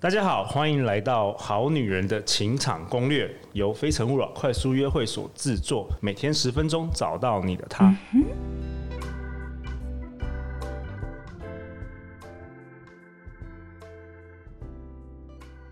[0.00, 7.92] 大家好，欢迎来到《好女人的情场攻略》，由非诚勿扰快速约会所制作，每天十分钟，找到你的他。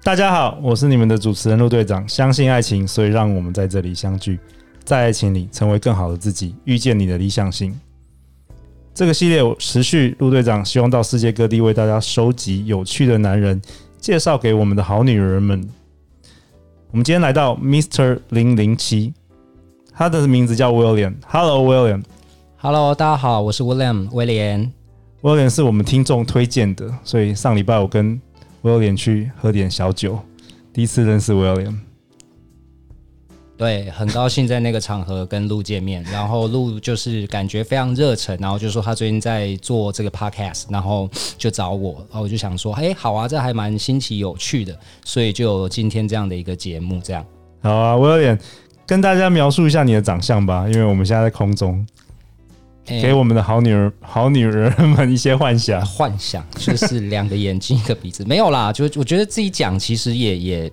[0.03, 2.09] 大家好，我是你们的主持人陆队长。
[2.09, 4.41] 相信爱情，所以让我们在这里相聚，
[4.83, 7.79] 在爱情里成为更好的自己，遇见你的理想型。
[8.93, 13.63] 这个系列我持续，陆队长希望到世界各地为大家收集有趣的男人。
[14.07, 15.69] 介绍给我们的好女人们。
[16.93, 18.21] 我们今天来到 Mr.
[18.29, 19.13] 零零七，
[19.93, 21.15] 他的名字叫 William。
[21.27, 22.05] Hello，William。
[22.57, 24.73] Hello，大家好，我是 William 威廉。
[25.23, 28.21] William 是我们听众推荐的，所以上礼拜我跟
[28.63, 30.21] William 去喝点小酒，
[30.73, 31.75] 第一次认识 William。
[33.59, 47.25] 对，很高兴在那个场合跟陆见面，然后陆就是感觉非常热忱，然后就说他最近在做这个 podcast，然后就找我，然后我就想说，哎，好啊，这还蛮新奇有趣的，所以就有今天这样的一个节目，这样。
[47.63, 48.39] 好啊，我有点
[48.87, 51.87] 跟大家描述一下你的长相吧，因为我们现在在空中，
[52.85, 60.73] 给我们的好女儿、好女人们一些幻想，幻想就是两个眼睛一个鼻子，没有啦，就我觉得自己讲其实也也。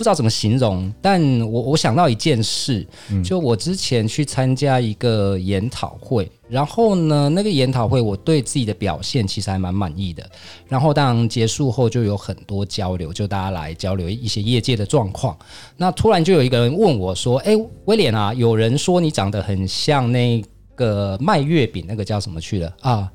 [0.00, 2.86] 不知道怎么形容，但我我想到一件事，
[3.22, 10.26] 就我之前去参加一个研讨会，然后呢，那个研讨会我对自己的表现其实还蛮满意的。
[10.66, 15.38] 然后当然结束后就有很多交流，就大家来交流一些业界的状况。
[15.76, 20.42] 那突然就有一个人问我说：“哎，威廉啊，有人说你长得很像那
[20.74, 23.12] 个卖月饼那个叫什么去了啊？”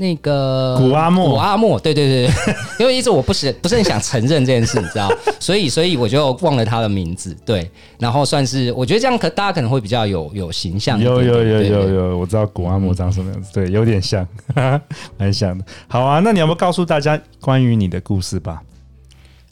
[0.00, 2.34] 那个古阿莫，古阿莫，对对对，
[2.78, 7.68] 因为一直我不是不是很想承认这件事，你知道， 所以所以我就忘了他的名字，对，
[7.98, 14.24] 然后算是我觉得这样可大家可能会比较有有形象，有有有有有，我知道古阿莫长什么样子，对，有点像，
[15.18, 15.64] 蛮像的。
[15.88, 18.62] 好啊，那你要不要告诉大家关于你的故事吧？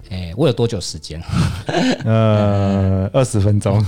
[0.09, 1.21] 哎，我有多久时间？
[2.05, 3.85] 呃，二十分钟。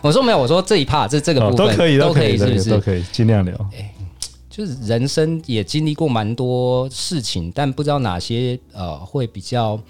[0.00, 3.54] 我说没有，我说这一 part 这这个部分都可以都可以，是不是都可以尽量聊？
[4.52, 9.80] 就是人生也经历过蛮多事情，但不知道哪些呃会比较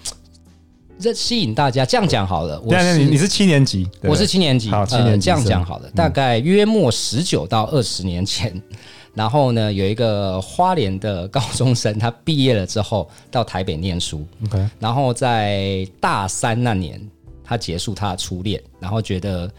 [0.97, 1.85] 这吸引大家。
[1.85, 5.29] 这样讲好了，我是你你是七年级，我是七年级，好，七年级。
[5.29, 8.77] 呃、这样讲好了，大概约莫十九到二十年前，嗯、
[9.13, 17.05] 然后呢，有一个花莲的高中生，他毕业了之后到台北念书，OK，然后在大三那年，
[17.43, 19.51] 他结束他的初恋，然后觉得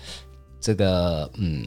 [0.59, 1.63] 这个嗯。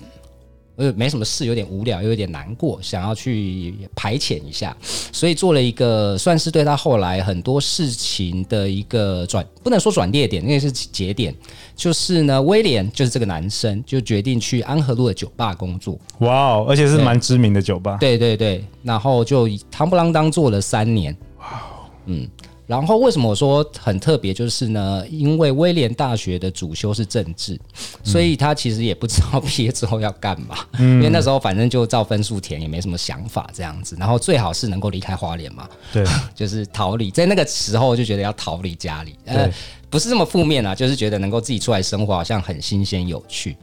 [0.78, 4.78] 呃，没什么事，有点无聊，又有点难过，想要去排遣一下，
[5.12, 11.36] 所以做了一个算是对他后来很多事情的一个转，不能说转捩点，因为是节点，
[11.76, 15.98] 就是呢，威廉就是这个男生就决定去安和路的酒吧工作。
[16.20, 17.98] 哇哦，而且是蛮知名的酒吧。
[18.00, 21.16] 对对对，然后就堂不啷当做了三年。
[21.40, 22.30] 哇哦，嗯。
[22.68, 24.34] 然后为什么我说很特别？
[24.34, 27.58] 就是呢，因为威廉大学的主修是政治，
[28.04, 30.58] 所以他其实也不知道毕业之后要干嘛。
[30.78, 33.96] 因为那时候反正就照分数填，也没什么想法这样子。
[33.98, 37.10] 然后最好是能够离开花莲嘛，对， 就是逃离。
[37.10, 39.50] 在那个时候就觉得要逃离家里，呃，
[39.90, 43.56] 不是这么负面啊，就是觉得能够自己出来生活好像很新鲜有趣。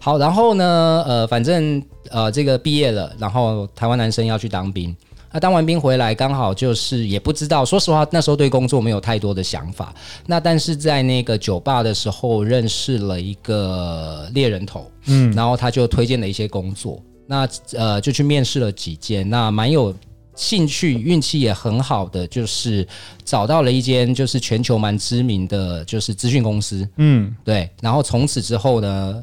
[0.00, 1.80] 好，然后呢，呃，反正
[2.10, 4.96] 呃这个毕业了，然后台湾男生要去当兵。
[5.30, 9.94] 那当完兵回来，刚好就是也不知道，说实话，那时候对工作没有太多的想法。
[10.26, 19.94] 那但是在那个酒吧的时候，认识了一个猎人头，嗯，然后他就推荐了一些工作，那呃就去面试了几间，那蛮有
[20.34, 22.88] 兴趣，运气也很好的，就是
[23.22, 29.22] 找到了一间就是全球蛮知名的就是资讯公司，嗯，对，然后从此之后呢，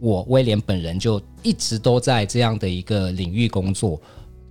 [0.00, 4.00] 我威廉本人就一直都在这样的一个领域工作。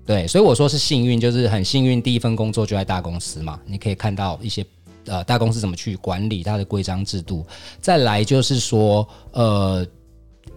[0.05, 3.59] 对，所以我说是幸运，就是很幸运，第一份工作就在大公司嘛。
[3.65, 4.65] 你可以看到一些
[5.05, 7.45] 呃大公司怎么去管理它的规章制度。
[7.79, 9.85] 再来就是说，呃，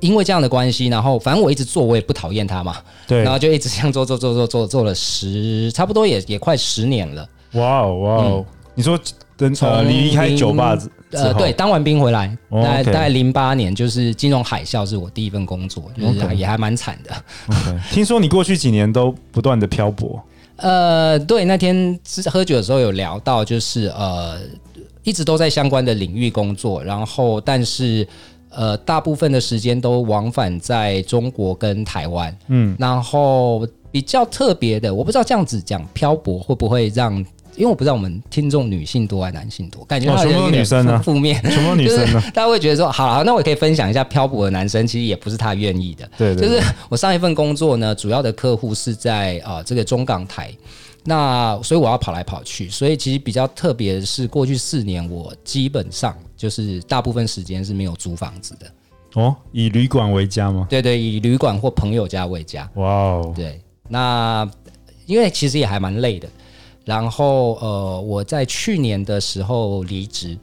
[0.00, 2.76] 因为这样的关系，然后反正我一直做，我也不讨厌他嘛。
[3.06, 7.28] 对，然后就一直这样做做做做做做了十，差不多也也快十年了。
[7.52, 8.98] 哇哦哇哦，嗯、你说
[9.36, 10.90] 等从离开酒吧子。
[11.16, 17.10] 呃，对，当完兵回来，大概大概零八年，就是金融海啸，是我第一份工作，就是也还蛮惨的。
[17.48, 17.80] Okay.
[17.94, 20.22] 听说你过去几年都不断的漂泊。
[20.56, 24.38] 呃，对，那天是喝酒的时候有聊到，就是呃，
[25.02, 28.06] 一直都在相关的领域工作，然后但是
[28.48, 32.36] 呃，大部分的时间都往返在中国跟台湾。
[32.48, 37.24] 嗯，然后比较特别的，我不知道这样子讲漂泊会不会让。
[37.56, 40.64] 因为我不知道我们听众女性多还是男性多，感觉好像有点
[41.02, 41.42] 负面。
[41.50, 42.20] 什么女生呢？
[42.34, 46.08] 大家会觉得说，好，好，那我也可以分享一下漂泊的男生，其实也不是他愿意的。
[46.16, 50.52] 对，就是我上一份工作呢，主要的客户是在啊、呃、这个中港台
[51.04, 58.66] 那所以我要跑来跑去，所以其实比较特别的是，过去四年我基本上就是大部分时间是没有租房子的。
[59.14, 60.66] 哦，以旅馆为家吗？
[60.68, 62.68] 对对，以旅馆或朋友家为家。
[62.74, 64.46] 哇哦，对，那
[65.06, 66.28] 因为其实也还蛮累的。
[66.86, 70.38] 然后呃，我在去年的时候离职。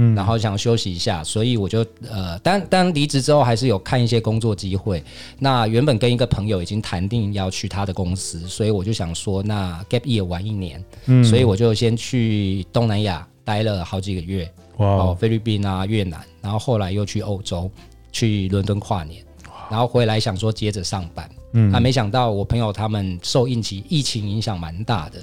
[0.00, 5.02] 嗯，然后想休息一下，所以我就呃，当当离职之后，还是有看一些工作机会。
[5.40, 17.68] 那原本跟一个朋友已经谈定要去他的公司，所以我就想说，那 gap year 玩一年，嗯，所以我就先去东南亚待了好几个月，哇，哦，菲律宾啊、越南，然后后来又去欧洲，
[18.12, 19.20] 去伦敦跨年，
[19.68, 25.18] 然后回来想说接着上班，嗯，啊，没想到我朋友他们受疫情疫情影响蛮大的。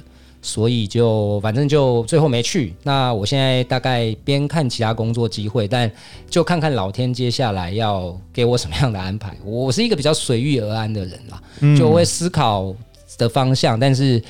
[0.45, 2.71] 所以就反正就最后没去。
[2.83, 5.91] 那我现在大概边看其他工作机会，但
[6.29, 9.35] 就看看老天接下来要给我什么样的安排。
[9.43, 11.41] 我是一个比较随遇而安的人啦，
[11.75, 12.71] 就会思考
[13.17, 13.79] 的方向。
[13.79, 14.21] 但是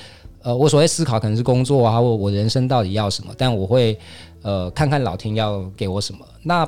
[0.41, 3.33] 呃，我所谓思考可能是工作啊，或我人生到底要什么。
[3.37, 3.99] 但我会
[4.41, 6.19] 呃看看老天要给我什么。
[6.43, 6.65] 那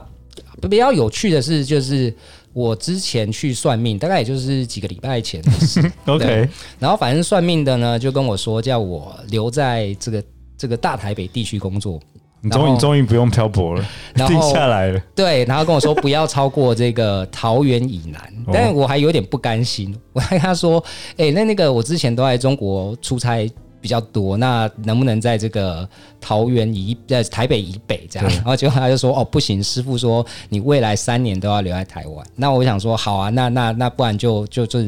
[0.69, 2.13] 比较有趣的是，就是。
[2.57, 5.79] 我之前去算命，大概也就是几个礼拜前的事。
[6.07, 6.49] OK，
[6.79, 10.23] 然后反正算命的呢，就跟我说叫我留在这个
[10.57, 11.99] 这个大台北地区工作。
[12.41, 14.99] 你终于终于不用漂泊了，然后定下来了。
[15.13, 19.95] 对，然后跟我说不要超过这个桃园以南，但我还有点不甘心。
[20.13, 23.47] 我还跟他说，哎、欸，那那个我之前都在中国出差。
[23.87, 25.87] 比较多，那能不能在这个
[26.19, 28.29] 桃园以在台北以北这样？
[28.29, 34.79] 然后结果他就说：“哦，不行，师傅说你未来三年都要留在台湾。”那我想说：“好啊，那那那不然就就就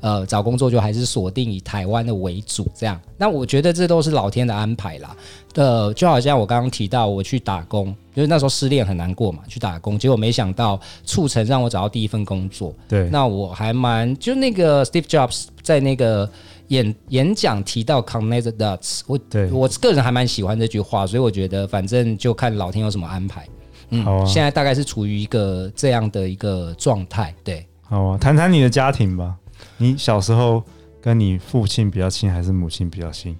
[0.00, 5.16] 呃找工作就还是锁定以台湾的为主这样。”那我觉得这都是老天的安排啦。
[5.54, 12.74] 呃，就好像我刚刚提到我去打工，就是那时候失恋很难过嘛，去打工，结果没想到促成让我找到第一份工作。
[12.88, 16.28] 对，那我还蛮就那个 Steve Jobs 在那个。
[16.68, 23.46] 演演讲提到 connect the dots，我对我个人还蛮喜欢这句话，所以我觉得反正就看老天有什么安排。
[23.90, 27.34] 嗯，好啊，现在大概是处于一个这样的一个状态。
[27.42, 29.34] 对，好啊，谈谈你的家庭吧。
[29.78, 30.62] 你小时候
[31.00, 33.34] 跟你父亲比较亲还是母亲比较亲？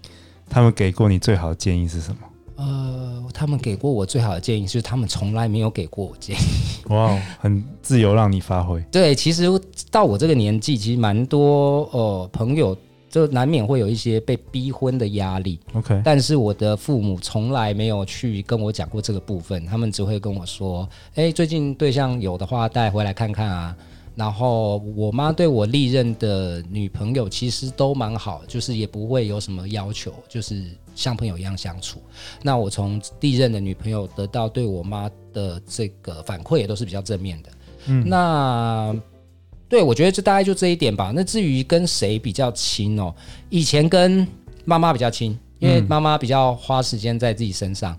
[0.48, 2.16] 他们给过你最好的建议是什么？
[2.56, 6.38] 呃，他们给过我最好的建议是，他们从来没有给过我建议。
[6.88, 8.81] 哇，很自由，让你发挥。
[8.90, 9.44] 对，其实
[9.90, 12.74] 到我这个年纪，其实蛮多呃朋友。
[13.08, 16.00] 就难免会有一些被逼婚的压力，OK。
[16.05, 23.76] 但是我的父母从来没有去跟我讲过这个部分，他们只会跟我说：“诶，最近对象有的话带回来看看啊。”
[24.14, 30.64] 然后我妈对我历任的女朋友其实都蛮好，就是也不会有什么要求，就是
[30.94, 32.02] 像朋友一样相处。
[32.43, 37.50] 那我从历任的女朋友得到对我妈的这个反馈也都是比较正面的。
[37.87, 38.94] 嗯，那。
[39.69, 41.12] 对，我觉得这大概就这一点吧。
[41.15, 43.15] 那至于跟谁比较亲哦，
[43.50, 44.26] 以前跟
[44.65, 47.97] 妈妈比较亲，因为妈妈比较花时间在自己身上。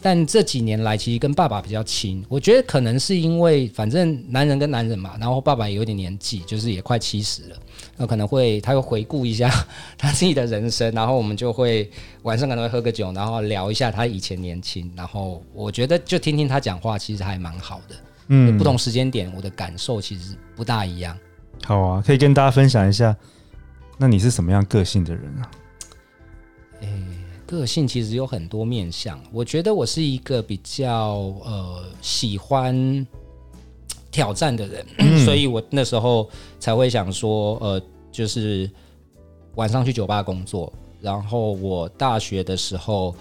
[0.00, 2.24] 但这几年来，其实跟爸爸比较亲。
[2.28, 7.56] 我觉得可能是因为，反正男人跟男人嘛，然后爸爸也有点年纪，就是也快七十了，
[7.96, 9.50] 那可能会他会回顾一下
[9.98, 11.90] 他自己的人生，然后我们就会
[12.22, 14.88] 晚上可能会喝个酒，然后聊一下他以前年轻。
[14.94, 17.96] 然后我觉得就听听他讲话，其实还蛮好的。
[18.28, 21.16] 嗯，不同时间点，我的感受其实不大一样。
[21.64, 23.14] 好啊，可以跟大家分享一下，
[23.98, 25.50] 那你是什么样个性的人啊？
[26.80, 27.04] 诶、欸，
[27.46, 29.20] 个性其实有很多面相。
[29.32, 31.14] 我觉得我是一个比较
[31.44, 33.06] 呃喜欢
[34.10, 38.70] 挑战的人， 嗯、所以我那时候才会想说，呃，就是
[39.56, 40.72] 晚上去酒吧工作。
[41.00, 43.14] 然后我大学的时候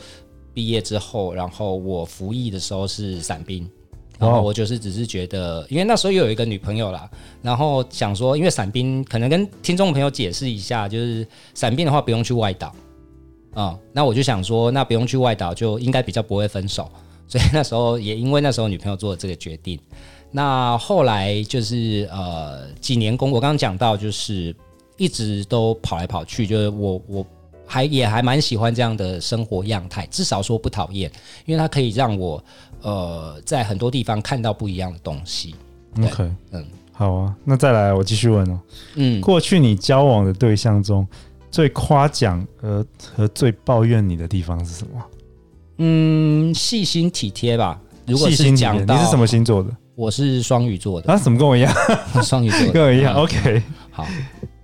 [0.53, 3.70] 毕业之后，然后我服役的时候是伞兵。
[4.19, 7.09] 然后我就是只是觉得，因为那时候又有一个女朋友啦，
[7.41, 12.67] 然后想说，因为伞兵可能跟听众朋友解释一下，就是伞兵的话不用去外岛，
[13.53, 16.89] 啊、嗯，那我就想说，那不用去外岛就应该比较不会分手，
[17.27, 19.79] 所以那时候也因为那时候女朋友做了这个决定，
[20.31, 24.55] 那后来就是呃几年工，我刚刚讲到就是
[24.97, 27.25] 一直都跑来跑去，就是我我
[27.67, 31.12] 还也还蛮喜欢这样的生活样态，至少说不讨厌，
[31.45, 32.43] 因为它可以让我。
[32.83, 35.55] 呃，在很多地方看到不一样的东西。
[36.00, 38.59] OK，嗯，好啊，那再来，我继续问哦。
[38.93, 41.05] 嗯，过去你交往的对象中，
[41.50, 45.03] 最夸奖和和最抱怨你的地方是什么？
[45.79, 47.81] 嗯，细心体贴吧。
[48.05, 49.75] 如果是讲到，你是什么星座的？
[49.95, 51.12] 我是双鱼座的。
[51.12, 51.74] 啊，怎么跟我一样？
[52.24, 53.15] 双鱼座， 跟我一样。
[53.15, 54.05] OK，好。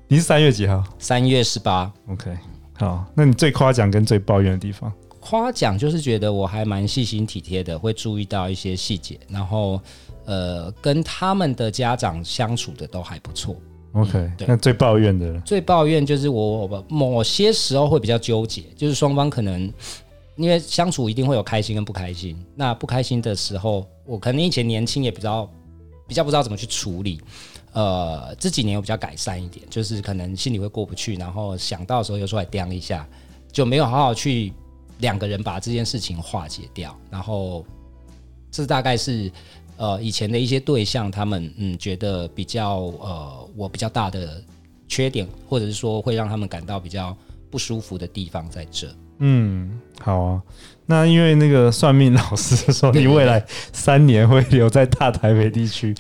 [0.08, 0.84] 你是三月几号？
[1.00, 1.92] 三月十八。
[2.08, 2.32] OK，
[2.76, 3.06] 好。
[3.16, 4.92] 那你最夸奖跟最抱怨的地方？
[5.20, 9.80] 夸奖就是觉得我还蛮细心体贴的，会注意到一些细节，然后
[10.26, 13.56] 呃，跟他们的家长相处的都还不错。
[13.94, 19.72] OK，、嗯、那最抱怨的，最抱怨就是我某些时候会比较纠结，就是双方可能
[20.36, 22.36] 因为相处一定会有开心跟不开心。
[22.56, 25.50] 那不开心的时候，我可能以前年轻也比较
[26.08, 27.22] 比较不知道怎么去处理。
[27.74, 33.08] 呃，这几年我比较改善一点，就是可能心里会过不去，然后想到的时候又出来掂一下，
[33.52, 34.54] 就没有好好去
[35.00, 36.98] 两个人把这件事情化解掉。
[37.10, 37.66] 然后
[38.52, 39.32] 这大概是。
[39.76, 44.42] 呃，以前的一些对象，他们嗯觉得比较呃我比较大的
[44.88, 47.18] 缺点，或者是说会让他们感到比较
[47.50, 48.88] 不舒服的地方在这。
[49.20, 50.42] 嗯，好啊。
[50.86, 55.96] 那因为那个算命老师说你未来三年会留在大台北地区，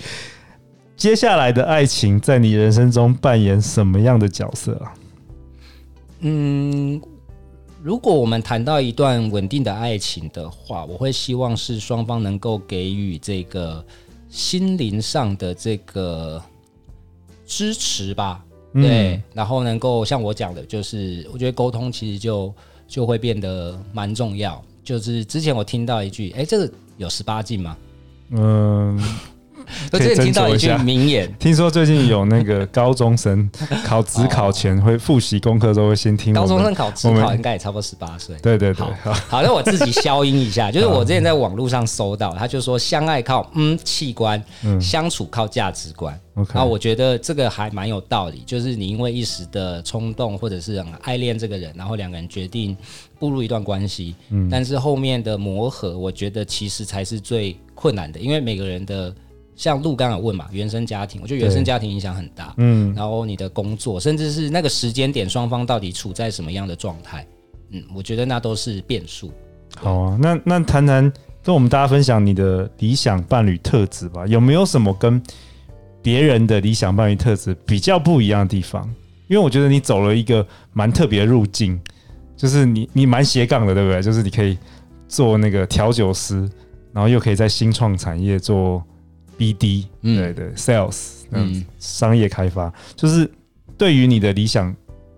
[0.96, 4.94] 接下来的爱情在你人生中扮演什么样的角色啊？
[6.22, 7.02] 嗯。
[7.82, 13.86] 如果我们谈到一段稳定的爱情的话，我会希望是双方能够给予这个
[14.30, 16.42] 心灵上的这个
[17.46, 18.42] 支持吧，
[18.74, 22.56] 对，嗯、然后能够像我讲的，就是我觉得沟通其实就
[22.94, 24.64] 就会变得蛮重要。
[24.84, 27.76] 就是之前我听到一句，哎，这个有十八禁吗？
[28.30, 29.02] 嗯。
[29.92, 33.50] 我最近听到一句名言，听说最近有那个高中生
[33.86, 36.34] 考职考前会复习功课，都会先听。
[36.34, 38.36] 高中生考职考应该也差不多十八岁。
[38.42, 44.44] 对对对，好，好，那我自己消音一下，就是我之前在网络上搜到，他就说相爱靠嗯器官，
[44.80, 46.20] 相处靠价值观。
[46.54, 52.76] 那我觉得这个还蛮有道理，就是你因为一时的冲动或者是很爱恋这个人，然后两个人决定
[53.20, 59.14] 步入一段关系，嗯，但是后面的磨合，我觉得其实才是最困难的，因为每个人的。
[59.56, 62.54] 像陆刚有问嘛，原生家庭，我觉得原生家庭影响很大。
[62.58, 67.26] 嗯，然后你的工作，甚至是那个时间点，双方到底处在什么样的状态？
[67.70, 69.32] 嗯，我觉得那都是变数。
[69.76, 71.12] 好啊，那那谈谈
[71.44, 74.26] 跟我们大家分享你的理想伴侣特质吧。
[74.26, 75.22] 有没有什么跟
[76.02, 78.84] 别人的理想伴侣特质比较不一样的地方？
[79.28, 81.80] 因为我觉得你走了一个蛮特别的路径，
[82.36, 84.02] 就是你你蛮斜杠的，对不对？
[84.02, 84.58] 就是你可以
[85.08, 86.50] 做那个调酒师，
[86.92, 88.84] 然后又可以在新创产业做。
[89.44, 93.30] BD，对对，Sales，嗯，商业开发，就是
[93.78, 94.74] 对于你的理想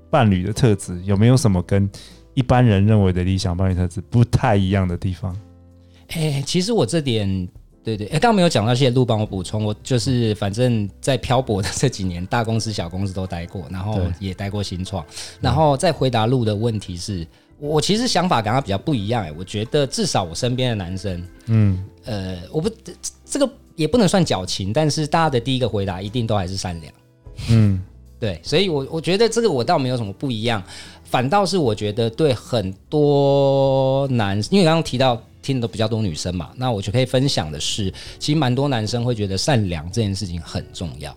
[0.10, 1.88] 伴侣的特质，有没有什么跟
[2.34, 5.38] 一般人认为的理想伴侣特质不太一样的地方？
[6.10, 7.48] 哎，其实我这点，
[7.84, 9.64] 对对，哎，刚刚没有讲到，谢谢陆帮我补充。
[9.64, 15.06] 我就是反正在漂泊的这几年，大公司、小公司都待过，然后也待过新创，
[15.40, 17.26] 然后再回答陆的问题是，
[17.60, 19.24] 我其实想法跟他比较不一样。
[19.24, 22.70] 哎，我觉得至少我身边的男生，嗯，呃，我不
[23.26, 23.50] 这个。
[23.76, 26.94] 也不能算矫情，但是大家的第一个回答一定都还是善良。
[27.50, 27.84] 嗯，
[28.18, 30.64] 对，所以我，我我觉得这个我倒没有什么不一样，
[31.04, 41.14] 反倒是我觉得对很多男，因为刚刚提到听的比较多女生嘛，那我就可以分享的是，其实蛮多男生会觉得善良这件事情很重要。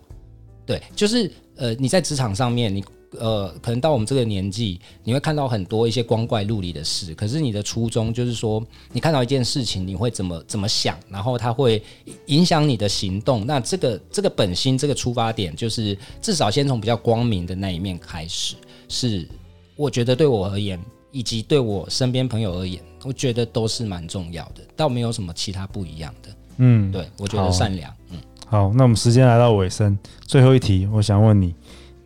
[0.65, 2.83] 对，就是呃，你在职场上面你。
[3.17, 7.15] 呃，可能到我们这个年纪，你会看到很多一些光怪陆离的事。
[7.15, 11.81] 可是你的初衷就是说，你看到一件事情，你会怎么怎么想，然后它会
[12.27, 13.47] 影响你的行动。
[13.47, 18.55] 那这个这个本心，这个出发点，就是至少先从比较光明的那一面开始。
[18.87, 19.27] 是
[19.75, 20.79] 我觉得对我而言，
[21.11, 24.61] 以及对我身边朋友而言，我觉得都是蛮重要的。
[24.75, 26.29] 倒没有什么其他不一样的。
[26.57, 27.91] 嗯，对，我觉得善良。
[28.11, 29.97] 嗯，好，那我们时间来到尾声，
[30.27, 31.55] 最后一题，我想问你。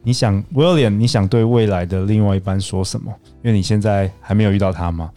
[0.05, 3.09] 你想，William，你想对未来的另外一半说什么？
[3.41, 5.09] 因为你现在还没有遇到他嘛。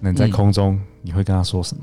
[0.00, 1.82] 那你在空中你会跟他说什么？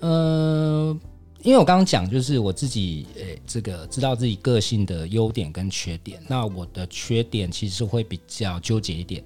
[0.00, 0.96] 嗯、呃，
[1.42, 6.18] 因为我刚刚讲，就是我自己，诶、这个知道自己个性的优点跟缺点。
[6.26, 9.22] 那我的缺点其实会比较纠结一点。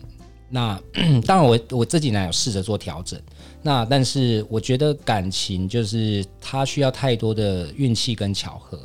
[0.50, 0.76] 那
[1.24, 3.20] 当然我，我我这几年有试着做调整。
[3.62, 8.80] 那但是我觉得感情就是它需要太多的运气跟巧合。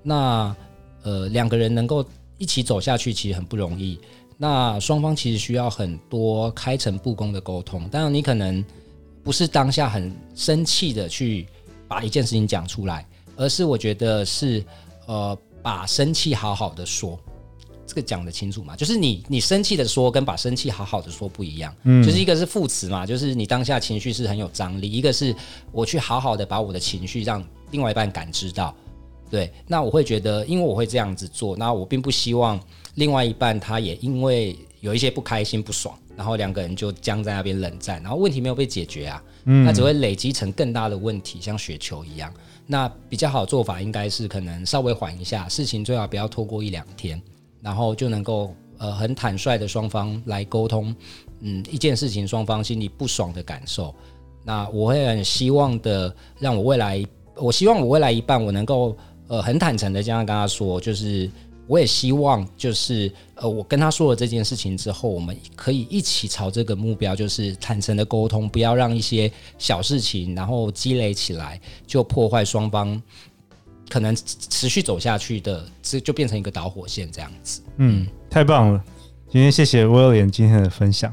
[0.00, 0.54] 那
[1.02, 2.06] 呃，两个人能够。
[2.38, 3.98] 一起走下去其实很不容易，
[4.36, 7.88] 那双方其实需要很多开诚布公的沟通。
[7.88, 8.64] 当然，你可能
[9.22, 11.46] 不是当下很生气的去
[11.88, 14.62] 把一件事情讲出来，而是我觉得是
[15.06, 17.18] 呃把生气好好的说，
[17.86, 18.76] 这个讲得清楚嘛？
[18.76, 25.34] 就是你你生气的说跟把生气好好的说不一样，嗯，就是一个是副词嘛，就是你当下情绪是很有张力，一个是
[25.72, 28.74] 我去好好的把我的情绪让另外一半感知到。
[29.28, 32.60] 对，那我会觉得，因为我会这样子做，那我并不希望
[32.94, 42.32] 另外一半他也因为有一些不开心、不爽，然后两个人就僵在那边冷战，然后问题没有被解决啊，嗯，那只会累积成更大的问题，像雪球一样。
[42.68, 47.20] 那比较好的做法应该是可能稍微缓一下，事情最好不要拖过一两天，
[47.60, 50.94] 然后就能够呃很坦率的双方来沟通，
[51.40, 53.92] 嗯，一件事情双方心里不爽的感受。
[54.44, 57.04] 那我会很希望的，让我未来，
[57.34, 58.96] 我希望我未来一半我能够。
[59.28, 61.30] 呃，很坦诚的这样跟他说，就是
[61.66, 73.00] 我也希望就是呃，我跟他说了这件事情之后，我们可以一起朝这个目标，就是坦诚的沟通，不要让一些小事情然后积累起来，就破坏双方
[73.88, 77.60] 可能持续走下去的，这就变成一个导火线这样子。
[77.78, 78.84] 嗯，太棒了！
[79.28, 81.12] 今天谢谢 William 今天的分享。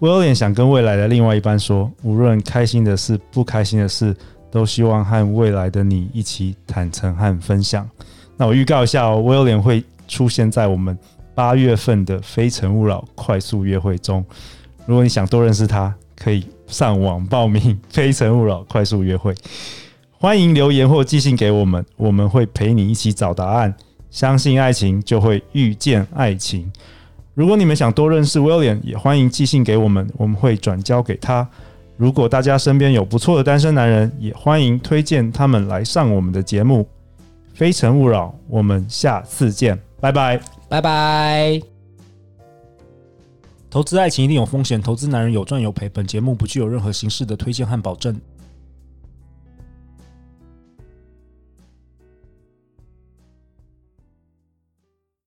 [0.00, 4.16] William 想跟未来的另外一半说，无论开心的事、不开心的事，
[4.50, 7.88] 都希望和未来的你一起坦诚和分享。
[8.36, 10.96] 那我预告一下哦，William 会出现在我们
[11.34, 14.24] 八月份的《非诚勿扰》快速约会中。
[14.86, 19.34] 如果你想多认识他，可以上网报名《非诚勿扰》快速约会。
[20.12, 23.72] 欢迎留言或寄信给我们，我们会陪你一起找答案。
[24.10, 26.72] 相信爱情，就会遇见爱情。
[27.34, 31.48] 如果你们想多认识 William，也欢迎寄信给我们，我们会转交给他。
[31.98, 36.88] 如果大家身边有不错的单身男人，也欢迎推荐他们来上我们的节目。
[37.52, 41.60] 非诚勿扰，我们下次见，拜拜，拜拜。
[43.68, 45.88] 投资爱情一定有风险，投资男人有赚有赔。
[45.88, 48.16] 本节目不具有任何形式的推荐和保证。